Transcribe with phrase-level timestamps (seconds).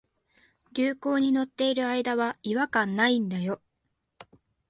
[0.71, 3.61] 流行に乗ってる間は違和感ないんだよ